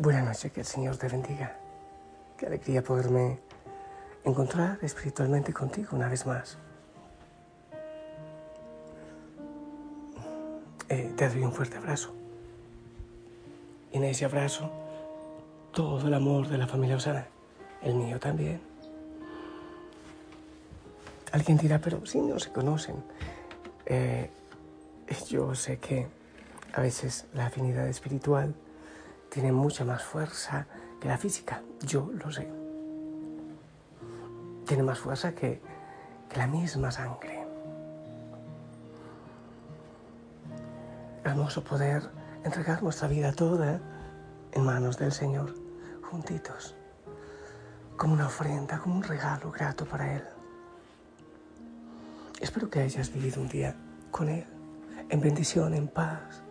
[0.00, 1.58] Buenas noches, que el Señor te bendiga.
[2.38, 3.38] Qué alegría poderme
[4.24, 6.56] encontrar espiritualmente contigo una vez más.
[10.88, 12.14] Eh, te doy un fuerte abrazo.
[13.92, 14.70] Y en ese abrazo,
[15.70, 17.26] todo el amor de la familia Osana,
[17.82, 18.58] el mío también.
[21.30, 22.96] Alguien dirá, pero si no se conocen.
[23.84, 24.30] Eh,
[25.28, 26.06] yo sé que
[26.72, 28.54] a veces la afinidad espiritual
[29.30, 30.66] tiene mucha más fuerza
[31.00, 32.50] que la física, yo lo sé.
[34.66, 35.62] Tiene más fuerza que,
[36.36, 37.44] la misma sangre.
[41.24, 42.08] Hermoso poder
[42.44, 43.80] entregar nuestra vida toda
[44.52, 45.54] en manos del Señor,
[46.02, 46.76] juntitos,
[47.96, 50.24] como una ofrenda, como un regalo grato para Él.
[52.40, 53.74] Espero que hayas vivido un día
[54.12, 54.46] con Él,
[55.08, 56.44] en bendición, en paz,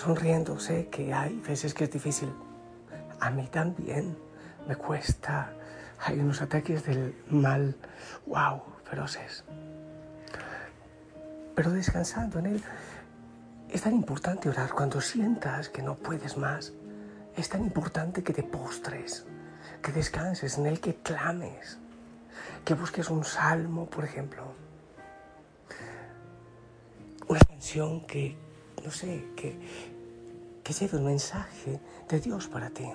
[0.00, 0.58] sonriendo.
[0.58, 2.32] Sé que hay veces que es difícil.
[3.20, 4.16] A mí también
[4.66, 5.52] me cuesta.
[6.02, 7.76] Hay unos ataques del mal,
[8.26, 9.44] wow, feroces.
[11.54, 12.62] Pero descansando en Él,
[13.68, 16.72] es tan importante orar cuando sientas que no puedes más.
[17.36, 19.26] Es tan importante que te postres,
[19.82, 21.78] que descanses en Él, que clames,
[22.64, 24.42] que busques un salmo, por ejemplo.
[27.28, 28.36] Una canción que,
[28.82, 29.89] no sé, que,
[30.62, 32.92] que lleve un mensaje de Dios para ti.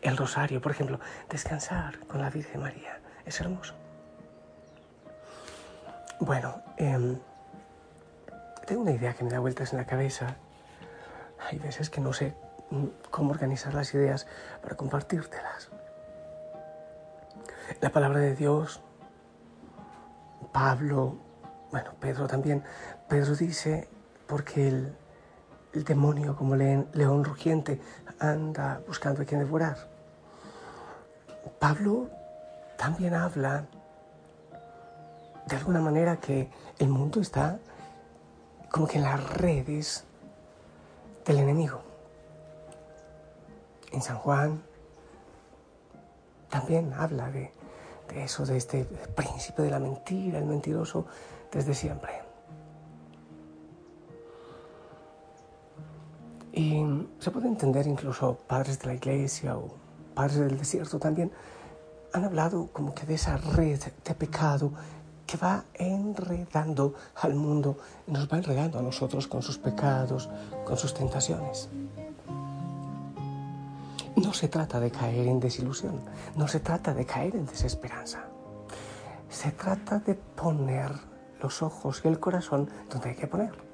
[0.00, 0.98] El rosario, por ejemplo,
[1.30, 3.74] descansar con la Virgen María, es hermoso.
[6.18, 7.18] Bueno, em,
[8.66, 10.36] tengo una idea que me da vueltas en la cabeza.
[11.48, 12.34] Hay veces que no sé
[13.10, 14.26] cómo organizar las ideas
[14.62, 15.70] para compartírtelas.
[17.80, 18.80] La palabra de Dios,
[20.52, 21.16] Pablo,
[21.70, 22.62] bueno, Pedro también,
[23.08, 23.88] Pedro dice,
[24.32, 24.96] porque el,
[25.84, 27.78] demonio como león rugiente
[28.18, 29.76] anda buscando a quien devorar.
[31.58, 32.08] Pablo
[32.78, 33.66] también habla
[35.46, 37.58] de alguna manera que el mundo está
[38.70, 40.04] como que en las redes
[41.26, 41.82] del enemigo.
[43.90, 44.62] En San Juan
[46.48, 47.52] también habla de,
[48.08, 51.04] de eso, de este príncipe de la mentira, el mentiroso
[51.52, 52.31] desde siempre.
[56.52, 56.84] Y
[57.18, 59.74] se puede entender incluso padres de la iglesia o
[60.14, 61.32] padres del desierto también
[62.12, 64.72] han hablado como que de esa red de pecado
[65.26, 70.28] que va enredando al mundo nos va enredando a nosotros con sus pecados,
[70.66, 71.70] con sus tentaciones.
[74.16, 76.02] No se trata de caer en desilusión,
[76.36, 78.24] no se trata de caer en desesperanza.
[79.30, 80.92] Se trata de poner
[81.40, 83.71] los ojos y el corazón donde hay que ponerlo.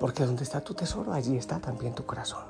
[0.00, 2.42] Porque donde está tu tesoro, allí está también tu corazón.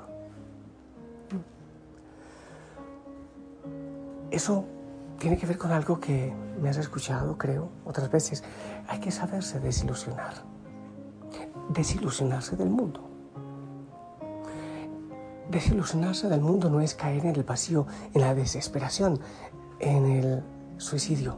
[4.31, 4.63] Eso
[5.19, 8.43] tiene que ver con algo que me has escuchado, creo, otras veces.
[8.87, 10.33] Hay que saberse desilusionar.
[11.69, 13.01] Desilusionarse del mundo.
[15.49, 19.19] Desilusionarse del mundo no es caer en el vacío, en la desesperación,
[19.79, 20.43] en el
[20.77, 21.37] suicidio.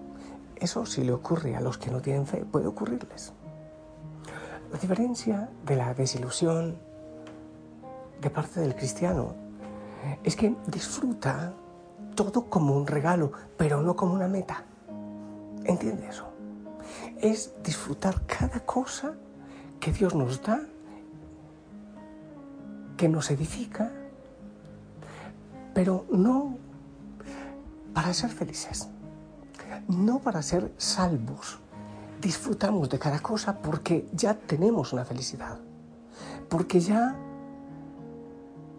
[0.55, 3.33] Eso si le ocurre a los que no tienen fe, puede ocurrirles.
[4.73, 6.75] La diferencia de la desilusión
[8.19, 9.35] de parte del cristiano
[10.23, 11.53] es que disfruta
[12.15, 14.63] todo como un regalo, pero no como una meta.
[15.63, 16.25] ¿Entiende eso?
[17.21, 19.13] Es disfrutar cada cosa
[19.79, 20.61] que Dios nos da,
[22.97, 23.91] que nos edifica,
[25.75, 26.57] pero no
[27.93, 28.89] para ser felices,
[29.87, 31.59] no para ser salvos
[32.23, 35.59] disfrutamos de cada cosa porque ya tenemos una felicidad,
[36.49, 37.15] porque ya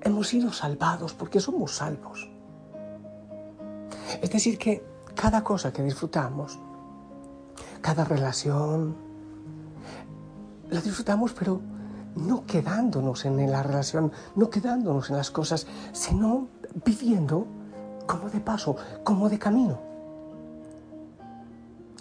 [0.00, 2.30] hemos sido salvados, porque somos salvos.
[4.22, 6.58] Es decir, que cada cosa que disfrutamos,
[7.82, 8.96] cada relación,
[10.70, 11.60] la disfrutamos, pero
[12.16, 16.48] no quedándonos en la relación, no quedándonos en las cosas, sino
[16.84, 17.46] viviendo
[18.06, 19.93] como de paso, como de camino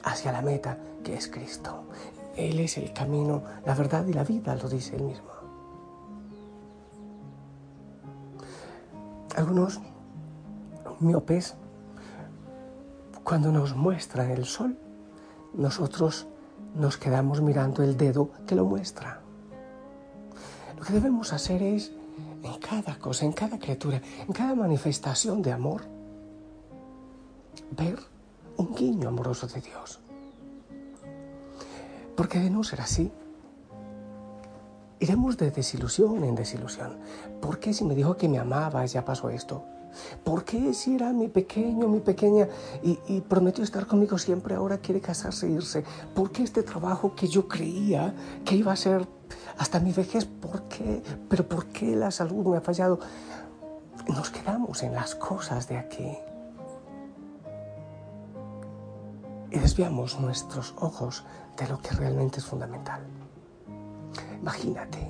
[0.04, 1.84] hacia la meta que es Cristo.
[2.36, 5.30] Él es el camino, la verdad y la vida, lo dice él mismo.
[9.36, 9.80] Algunos
[11.00, 11.56] miopes,
[13.24, 14.78] cuando nos muestran el sol,
[15.54, 16.28] nosotros
[16.76, 19.22] nos quedamos mirando el dedo que lo muestra.
[20.78, 21.92] Lo que debemos hacer es,
[22.44, 25.82] en cada cosa, en cada criatura, en cada manifestación de amor,
[27.72, 28.12] ver
[28.58, 30.00] un guiño amoroso de Dios.
[32.16, 33.12] Porque de no ser así,
[35.00, 36.98] iremos de desilusión en desilusión.
[37.42, 39.64] ¿Por qué si me dijo que me amaba ya pasó esto?
[40.24, 42.48] ¿Por qué si era mi pequeño, mi pequeña
[42.82, 45.84] y, prometió estar conmigo siempre, ahora quiere casarse e irse?
[46.16, 48.14] ¿Por qué este trabajo que yo creía
[48.46, 49.08] que iba a ser
[49.58, 50.26] hasta mi vejez?
[50.26, 51.04] ¿Por qué?
[51.30, 53.00] ¿Pero por qué la salud me ha fallado?
[54.08, 56.18] Nos quedamos en las cosas de aquí.
[59.54, 61.24] Y desviamos nuestros ojos
[61.58, 63.02] de lo que realmente es fundamental.
[64.42, 65.08] Imagínate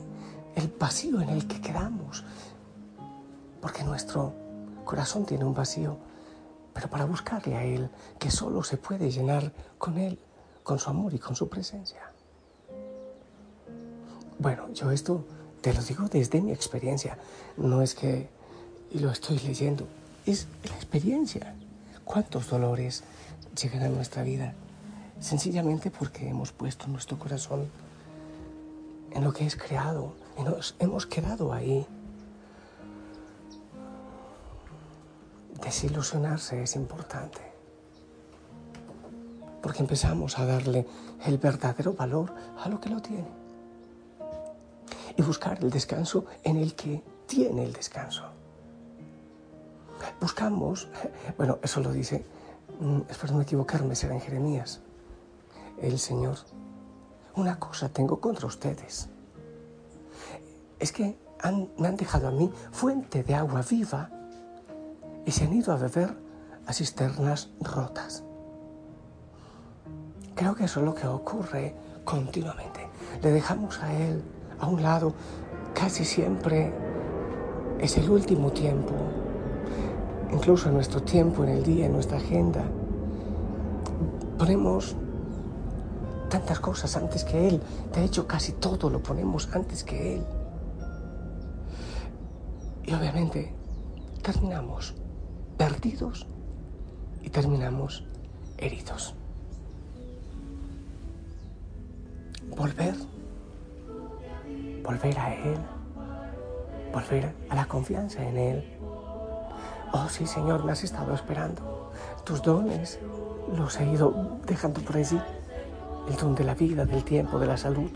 [0.56, 2.26] el vacío en el que quedamos,
[3.62, 4.34] porque nuestro
[4.84, 5.98] corazón tiene un vacío,
[6.74, 10.20] pero para buscarle a Él, que solo se puede llenar con Él,
[10.62, 12.12] con su amor y con su presencia.
[14.40, 15.24] Bueno, yo esto
[15.62, 17.18] te lo digo desde mi experiencia,
[17.56, 18.28] no es que
[18.92, 19.88] lo estoy leyendo,
[20.26, 21.56] es la experiencia.
[22.04, 23.06] ¿Cuántos dolores
[23.62, 24.54] llegan a nuestra vida?
[25.20, 27.70] Sencillamente porque hemos puesto nuestro corazón
[29.12, 31.86] en lo que es creado y nos hemos quedado ahí
[35.64, 37.40] Desilusionarse es importante,
[39.62, 40.86] porque empezamos a darle
[41.26, 43.30] el verdadero valor a lo que lo tiene
[45.16, 48.24] y buscar el descanso en el que tiene el descanso.
[50.20, 50.90] Buscamos,
[51.38, 52.26] bueno, eso lo dice,
[53.10, 54.82] espero no equivocarme, será en Jeremías,
[55.82, 56.38] el Señor.
[57.36, 59.10] Una cosa tengo contra ustedes.
[60.80, 61.18] Es que
[61.78, 64.10] me han dejado a mí fuente de agua viva
[65.26, 66.16] y se han ido a beber
[66.66, 68.24] a cisternas rotas.
[70.36, 72.88] Creo que eso es lo que ocurre continuamente.
[73.22, 74.22] Le dejamos a Él
[74.60, 75.14] a un lado
[75.74, 76.74] casi siempre.
[77.80, 78.94] Es el último tiempo,
[80.34, 82.64] incluso en nuestro tiempo, en el día, en nuestra agenda.
[84.38, 84.96] Ponemos
[86.30, 87.62] tantas cosas antes que Él.
[87.94, 90.24] De hecho, casi todo lo ponemos antes que Él.
[92.86, 93.54] Y obviamente
[94.22, 94.96] terminamos
[95.58, 96.28] perdidos
[97.22, 98.04] y terminamos
[98.58, 99.16] heridos.
[102.58, 102.96] Volver,
[104.84, 105.58] volver a Él,
[106.92, 108.80] volver a la confianza en Él.
[109.96, 111.92] Oh sí, Señor, me has estado esperando.
[112.26, 113.00] Tus dones
[113.56, 115.22] los he ido dejando por allí.
[116.10, 117.92] El don de la vida, del tiempo, de la salud.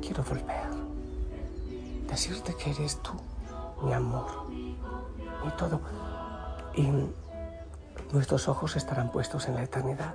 [0.00, 0.66] Quiero volver.
[2.08, 3.12] Decirte que eres tú,
[3.82, 5.80] mi amor, y todo
[6.74, 6.90] y
[8.12, 10.14] nuestros ojos estarán puestos en la eternidad.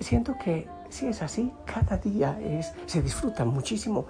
[0.00, 2.38] Siento que si es así, cada día
[2.86, 4.06] se disfruta muchísimo,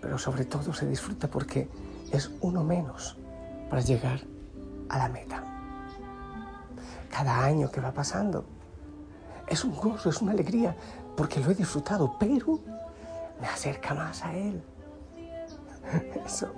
[0.00, 1.68] pero sobre todo se disfruta porque
[2.10, 3.18] es uno menos
[3.74, 4.20] para llegar
[4.88, 5.42] a la meta.
[7.10, 8.44] Cada año que va pasando
[9.48, 10.76] es un gozo, es una alegría,
[11.16, 12.60] porque lo he disfrutado, pero
[13.40, 14.62] me acerca más a Él.
[16.24, 16.52] Eso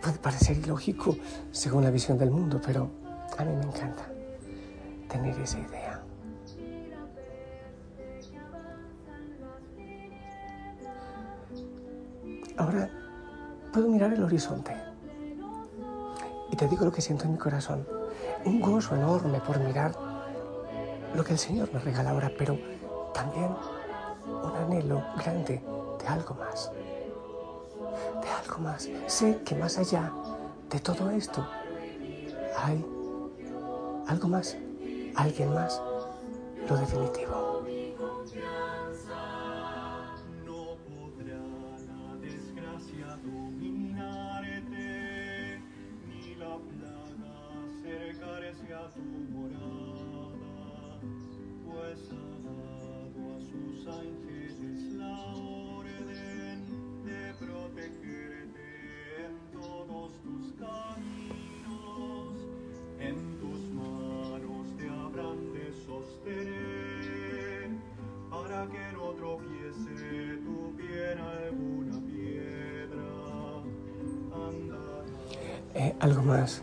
[0.00, 1.18] Puede parecer ilógico
[1.50, 2.88] según la visión del mundo, pero
[3.36, 4.10] a mí me encanta
[5.06, 6.02] tener esa idea.
[12.56, 12.88] Ahora
[13.70, 14.89] puedo mirar el horizonte
[16.50, 17.86] y te digo lo que siento en mi corazón.
[18.44, 19.92] Un gozo enorme por mirar
[21.14, 22.58] lo que el Señor me regala ahora, pero
[23.12, 23.50] también
[24.26, 25.62] un anhelo grande
[25.98, 26.70] de algo más
[28.20, 28.88] de algo más.
[29.06, 30.12] Sé que más allá
[30.70, 31.46] de todo esto
[32.62, 32.84] hay
[34.06, 34.56] algo más,
[35.16, 35.80] alguien más,
[36.68, 37.49] lo definitivo.
[75.80, 76.60] Eh, algo más.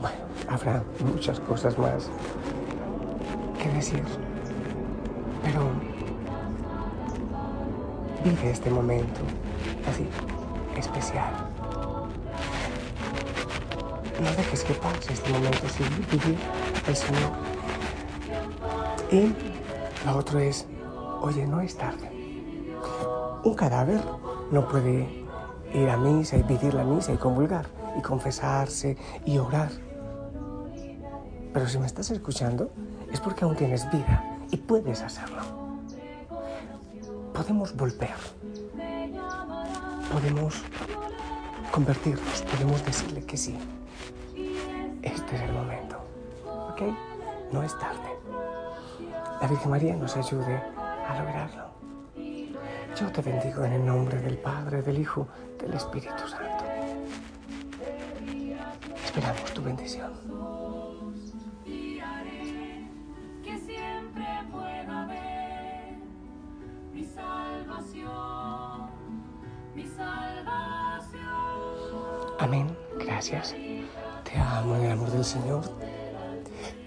[0.00, 0.16] Bueno,
[0.48, 2.10] habrá muchas cosas más
[3.62, 4.02] que decir,
[5.44, 5.70] pero
[8.24, 9.20] vive este momento
[9.88, 10.08] así,
[10.76, 11.32] especial.
[14.20, 16.36] No dejes que pase este momento así, vivir
[16.88, 17.30] el Señor.
[19.12, 19.32] Y
[20.04, 20.66] lo otro es,
[21.20, 22.10] oye, no es tarde.
[23.44, 24.02] Un cadáver
[24.50, 25.27] no puede
[25.72, 27.66] ir a misa y vivir la misa y comulgar
[27.98, 29.70] y confesarse y orar.
[31.52, 32.70] Pero si me estás escuchando
[33.12, 35.42] es porque aún tienes vida y puedes hacerlo.
[37.32, 38.14] Podemos volver.
[40.12, 40.62] Podemos
[41.70, 42.42] convertirnos.
[42.42, 43.56] Podemos decirle que sí.
[45.02, 45.96] Este es el momento.
[46.70, 46.82] ¿Ok?
[47.52, 48.08] No es tarde.
[49.40, 51.67] La Virgen María nos ayude a lograrlo.
[52.98, 55.28] Yo te bendigo en el nombre del Padre, del Hijo,
[55.60, 56.64] del Espíritu Santo.
[59.04, 60.10] Esperamos tu bendición.
[72.40, 72.76] Amén.
[72.98, 73.54] Gracias.
[74.24, 75.62] Te amo en el amor del Señor.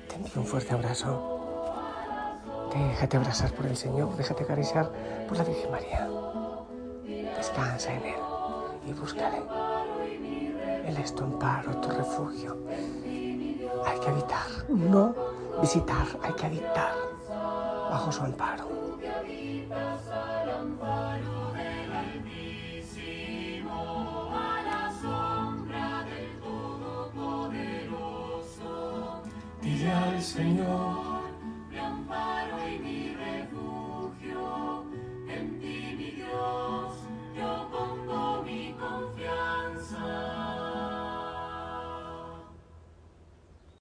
[0.10, 1.40] Te envío un fuerte abrazo.
[2.74, 4.92] Déjate abrazar por el Señor, déjate acariciar
[5.28, 6.08] por la Virgen María.
[7.36, 8.16] Descansa en Él
[8.88, 9.42] y búscale.
[10.86, 12.58] Él es tu amparo, tu refugio.
[13.86, 15.13] Hay que habitar, no
[15.62, 16.94] visitar, hay que habitar
[17.90, 18.70] bajo su amparo.
[29.62, 30.90] Dile al Señor